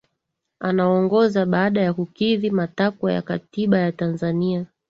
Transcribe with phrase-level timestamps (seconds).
[0.59, 4.65] Anaongoza baada ya kukidhi matakwa ya Katiba ya Tanzania